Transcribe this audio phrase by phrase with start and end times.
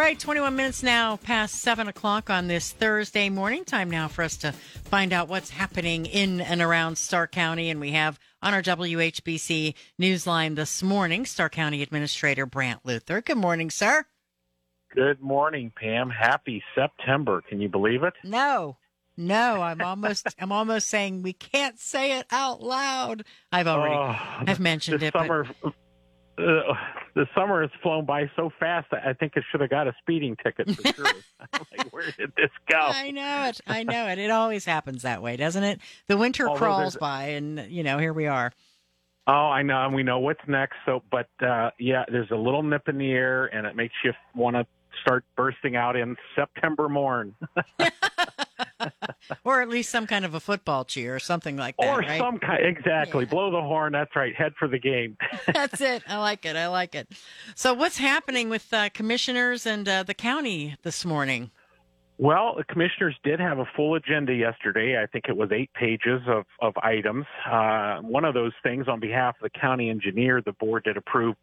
[0.00, 3.64] Right, 21 minutes now past 7 o'clock on this Thursday morning.
[3.66, 7.68] Time now for us to find out what's happening in and around Stark County.
[7.68, 13.20] And we have on our WHBC Newsline this morning, Stark County Administrator Brant Luther.
[13.20, 14.06] Good morning, sir.
[14.94, 16.08] Good morning, Pam.
[16.08, 17.42] Happy September.
[17.46, 18.14] Can you believe it?
[18.24, 18.78] No.
[19.18, 23.24] No, I'm almost I'm almost saying we can't say it out loud.
[23.52, 25.12] I've already Oh, I've mentioned it.
[25.12, 25.46] but-
[26.38, 26.72] uh,
[27.14, 28.88] the summer has flown by so fast.
[28.92, 31.06] I think I should have got a speeding ticket for sure.
[31.52, 32.78] I'm like, where did this go?
[32.78, 33.60] I know it.
[33.66, 34.18] I know it.
[34.18, 35.80] It always happens that way, doesn't it?
[36.06, 38.52] The winter Although crawls by, and you know, here we are.
[39.26, 40.76] Oh, I know, and we know what's next.
[40.86, 44.12] So, but uh, yeah, there's a little nip in the air, and it makes you
[44.34, 44.66] want to
[45.02, 47.34] start bursting out in September morn,
[49.44, 51.88] or at least some kind of a football cheer or something like that.
[51.88, 52.18] or right?
[52.18, 52.64] some kind.
[52.64, 53.30] Exactly, Yeah.
[53.30, 53.92] blow the horn.
[53.92, 54.34] That's right.
[54.34, 55.16] Head for the game.
[55.52, 56.02] That's it.
[56.08, 56.56] I like it.
[56.56, 57.08] I like it.
[57.54, 61.50] So, what's happening with uh, commissioners and uh, the county this morning?
[62.18, 65.02] Well, the commissioners did have a full agenda yesterday.
[65.02, 67.24] I think it was eight pages of, of items.
[67.50, 71.36] Uh, one of those things, on behalf of the county engineer, the board did approve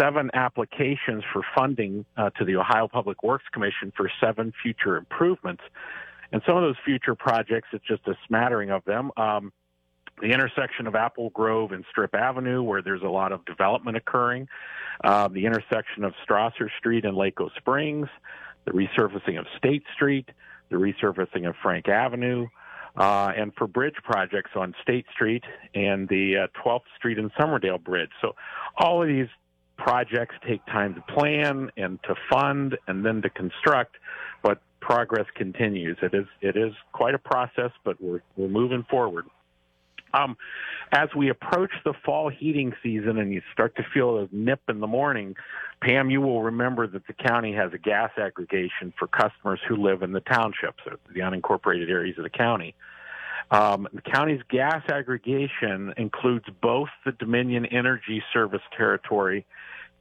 [0.00, 5.62] seven applications for funding uh, to the Ohio Public Works Commission for seven future improvements.
[6.32, 9.10] And some of those future projects, it's just a smattering of them.
[9.16, 9.52] Um,
[10.20, 14.48] the intersection of Applegrove and Strip Avenue, where there's a lot of development occurring,
[15.04, 18.08] uh, the intersection of Strausser Street and Laco Springs,
[18.64, 20.28] the resurfacing of State Street,
[20.70, 22.46] the resurfacing of Frank Avenue,
[22.96, 27.82] uh, and for bridge projects on State Street and the uh, 12th Street and Somerdale
[27.82, 28.10] Bridge.
[28.20, 28.34] So
[28.76, 29.28] all of these
[29.76, 33.96] projects take time to plan and to fund and then to construct,
[34.42, 35.98] but progress continues.
[36.02, 39.26] It is it is quite a process, but we're we're moving forward.
[40.14, 40.36] Um,
[40.92, 44.80] as we approach the fall heating season and you start to feel a nip in
[44.80, 45.36] the morning,
[45.82, 50.02] Pam, you will remember that the county has a gas aggregation for customers who live
[50.02, 52.74] in the townships, or the unincorporated areas of the county.
[53.50, 59.46] Um, the county's gas aggregation includes both the Dominion Energy Service territory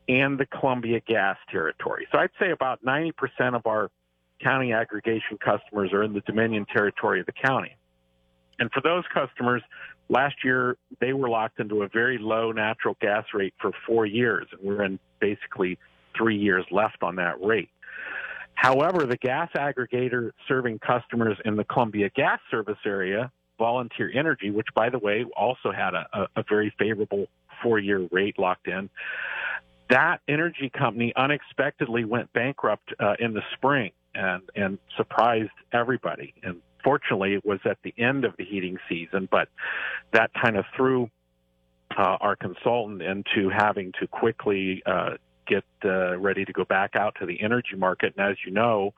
[0.09, 2.07] and the Columbia Gas territory.
[2.11, 3.89] So I'd say about 90% of our
[4.42, 7.75] county aggregation customers are in the Dominion territory of the county.
[8.59, 9.62] And for those customers,
[10.09, 14.48] last year they were locked into a very low natural gas rate for four years,
[14.52, 15.78] and we're in basically
[16.18, 17.70] three years left on that rate.
[18.56, 24.68] However, the gas aggregator serving customers in the Columbia Gas Service area, Volunteer Energy, which
[24.75, 27.28] by the way also had a, a, very favorable
[27.62, 28.90] four year rate locked in,
[29.90, 36.33] that energy company unexpectedly went bankrupt uh, in the spring and, and surprised everybody.
[36.44, 39.50] And fortunately, it was at the end of the heating season, but
[40.13, 41.09] that kind of threw
[41.97, 45.11] uh, our consultant into having to quickly uh,
[45.47, 48.13] get uh, ready to go back out to the energy market.
[48.17, 48.94] And as you know,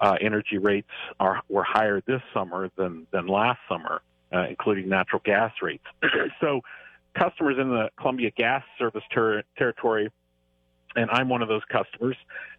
[0.00, 0.90] uh, energy rates
[1.20, 4.02] are were higher this summer than than last summer,
[4.34, 5.84] uh, including natural gas rates.
[6.40, 6.60] so,
[7.16, 10.10] customers in the Columbia Gas Service ter- territory,
[10.96, 12.16] and I'm one of those customers,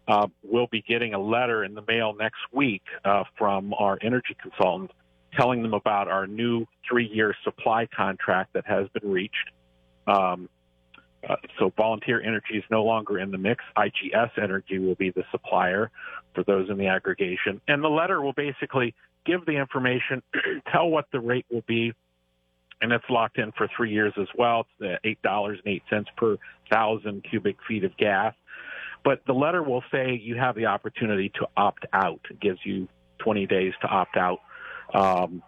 [0.07, 4.35] uh, will be getting a letter in the mail next week uh, from our energy
[4.41, 4.91] consultant
[5.37, 9.49] telling them about our new three-year supply contract that has been reached.
[10.07, 10.49] Um,
[11.27, 13.63] uh, so Volunteer Energy is no longer in the mix.
[13.77, 15.89] IGS Energy will be the supplier
[16.35, 17.61] for those in the aggregation.
[17.67, 18.93] And the letter will basically
[19.25, 20.21] give the information,
[20.71, 21.93] tell what the rate will be,
[22.81, 24.65] and it's locked in for three years as well.
[24.79, 26.37] It's the $8.08 per
[26.69, 28.33] thousand cubic feet of gas.
[29.03, 32.21] But the letter will say you have the opportunity to opt out.
[32.29, 32.87] It gives you
[33.19, 34.39] 20 days to opt out.
[34.93, 35.43] Um,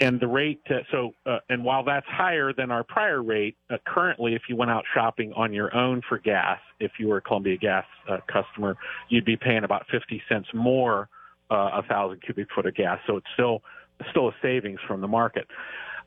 [0.00, 3.76] and the rate, uh, so, uh, and while that's higher than our prior rate, uh,
[3.86, 7.20] currently, if you went out shopping on your own for gas, if you were a
[7.20, 8.76] Columbia Gas uh, customer,
[9.08, 11.08] you'd be paying about 50 cents more
[11.52, 12.98] uh, a thousand cubic foot of gas.
[13.06, 13.62] So it's still
[14.10, 15.46] still a savings from the market.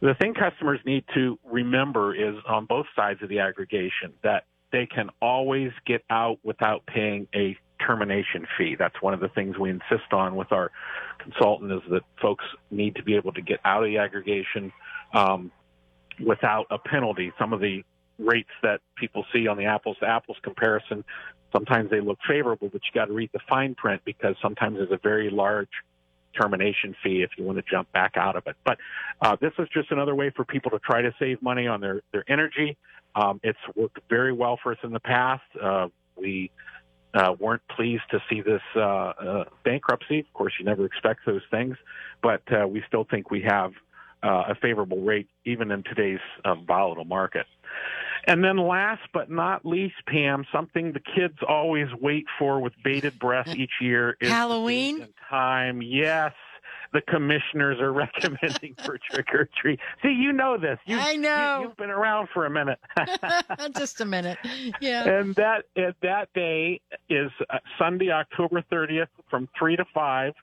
[0.01, 4.85] The thing customers need to remember is on both sides of the aggregation that they
[4.85, 8.75] can always get out without paying a termination fee.
[8.77, 10.71] That's one of the things we insist on with our
[11.19, 14.71] consultant is that folks need to be able to get out of the aggregation
[15.13, 15.51] um,
[16.25, 17.31] without a penalty.
[17.39, 17.83] Some of the
[18.17, 21.03] rates that people see on the apples to apples comparison,
[21.51, 24.91] sometimes they look favorable, but you got to read the fine print because sometimes there's
[24.91, 25.69] a very large
[26.39, 28.55] termination fee if you want to jump back out of it.
[28.63, 28.77] But
[29.21, 32.01] uh, this is just another way for people to try to save money on their
[32.11, 32.77] their energy.
[33.15, 35.43] Um, it's worked very well for us in the past.
[35.61, 35.87] Uh,
[36.17, 36.51] we
[37.13, 40.19] uh, weren't pleased to see this uh, uh, bankruptcy.
[40.19, 41.77] Of course, you never expect those things,
[42.21, 43.71] but uh, we still think we have
[44.21, 47.45] uh, a favorable rate even in today's uh, volatile market.
[48.27, 53.19] And then last but not least, Pam, something the kids always wait for with bated
[53.19, 55.81] breath each year is Halloween time.
[55.81, 56.33] Yes,
[56.93, 59.79] the commissioners are recommending for trick or treat.
[60.01, 60.79] See, you know this.
[60.85, 61.59] You, I know.
[61.61, 62.79] You, have been around for a minute.
[63.77, 64.37] Just a minute.
[64.81, 65.07] Yeah.
[65.07, 65.65] And that
[66.01, 70.33] that day is uh, Sunday, October 30th, from three to five.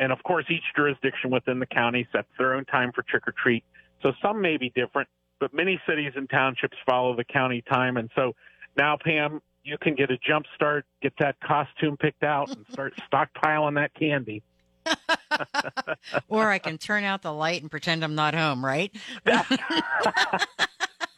[0.00, 3.34] And of course, each jurisdiction within the county sets their own time for trick or
[3.42, 3.64] treat.
[4.02, 5.08] So some may be different,
[5.44, 7.98] but many cities and townships follow the county time.
[7.98, 8.34] And so
[8.78, 12.94] now, Pam, you can get a jump start, get that costume picked out, and start
[13.12, 14.42] stockpiling that candy.
[16.28, 18.90] or I can turn out the light and pretend I'm not home, right?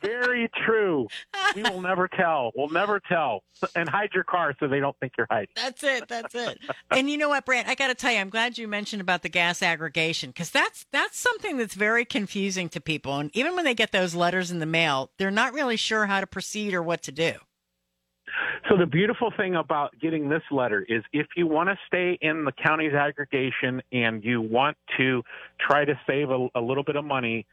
[0.06, 1.06] Very true.
[1.54, 2.52] We will never tell.
[2.54, 3.42] We'll never tell.
[3.74, 5.48] And hide your car so they don't think you're hiding.
[5.56, 6.08] That's it.
[6.08, 6.58] That's it.
[6.90, 7.68] and you know what, Brant?
[7.68, 10.86] I got to tell you, I'm glad you mentioned about the gas aggregation because that's
[10.92, 13.18] that's something that's very confusing to people.
[13.18, 16.20] And even when they get those letters in the mail, they're not really sure how
[16.20, 17.34] to proceed or what to do.
[18.68, 22.44] So the beautiful thing about getting this letter is if you want to stay in
[22.44, 25.22] the county's aggregation and you want to
[25.60, 27.46] try to save a, a little bit of money,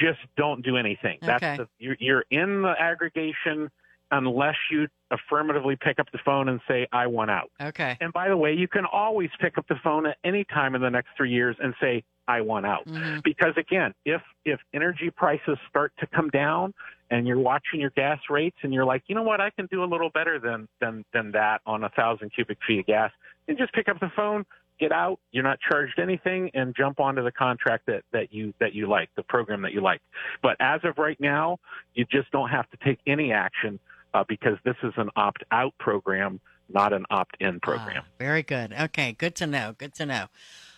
[0.00, 1.18] just don't do anything.
[1.22, 1.38] Okay.
[1.38, 3.70] That's the, you're, you're in the aggregation
[4.10, 7.50] unless you affirmatively pick up the phone and say, I want out.
[7.60, 7.96] Okay.
[8.00, 10.82] And by the way, you can always pick up the phone at any time in
[10.82, 12.86] the next three years and say, I want out.
[12.86, 13.20] Mm-hmm.
[13.24, 16.74] Because again, if, if energy prices start to come down
[17.10, 19.84] and you're watching your gas rates and you're like, you know what, I can do
[19.84, 23.10] a little better than, than, than that on a thousand cubic feet of gas,
[23.46, 24.46] and just pick up the phone,
[24.78, 25.20] get out.
[25.32, 29.10] You're not charged anything, and jump onto the contract that that you that you like,
[29.16, 30.00] the program that you like.
[30.42, 31.58] But as of right now,
[31.94, 33.78] you just don't have to take any action
[34.12, 38.02] uh, because this is an opt-out program, not an opt-in program.
[38.04, 38.72] Ah, very good.
[38.72, 39.74] Okay, good to know.
[39.76, 40.26] Good to know.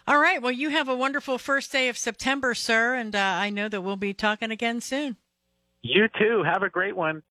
[0.09, 0.41] All right.
[0.41, 3.81] Well, you have a wonderful first day of September, sir, and uh, I know that
[3.81, 5.17] we'll be talking again soon.
[5.83, 6.43] You too.
[6.45, 7.23] Have a great one.